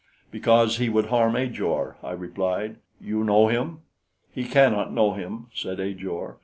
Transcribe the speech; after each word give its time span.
"Because 0.31 0.77
he 0.77 0.89
would 0.89 1.05
harm 1.09 1.35
Ajor," 1.35 1.95
I 2.01 2.13
replied. 2.13 2.77
"You 2.99 3.23
know 3.23 3.49
him?" 3.49 3.81
"He 4.33 4.45
cannot 4.45 4.91
know 4.91 5.13
him," 5.13 5.45
said 5.53 5.79
Ajor. 5.79 6.39